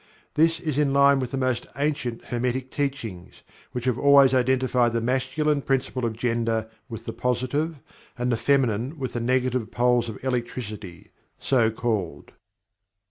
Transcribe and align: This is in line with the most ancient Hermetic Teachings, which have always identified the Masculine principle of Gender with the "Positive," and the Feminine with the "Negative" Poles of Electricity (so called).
This 0.33 0.59
is 0.59 0.79
in 0.79 0.93
line 0.93 1.19
with 1.19 1.29
the 1.29 1.37
most 1.37 1.67
ancient 1.75 2.23
Hermetic 2.25 2.71
Teachings, 2.71 3.43
which 3.71 3.85
have 3.85 3.99
always 3.99 4.33
identified 4.33 4.93
the 4.93 4.99
Masculine 4.99 5.61
principle 5.61 6.05
of 6.05 6.17
Gender 6.17 6.67
with 6.89 7.05
the 7.05 7.13
"Positive," 7.13 7.75
and 8.17 8.31
the 8.31 8.35
Feminine 8.35 8.97
with 8.97 9.13
the 9.13 9.21
"Negative" 9.21 9.69
Poles 9.69 10.09
of 10.09 10.17
Electricity 10.23 11.11
(so 11.37 11.69
called). 11.69 12.31